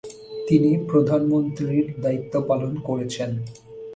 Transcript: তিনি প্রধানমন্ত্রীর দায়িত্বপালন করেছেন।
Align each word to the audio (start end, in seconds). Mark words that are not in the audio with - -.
তিনি 0.47 0.71
প্রধানমন্ত্রীর 0.89 1.85
দায়িত্বপালন 2.01 2.73
করেছেন। 2.87 3.31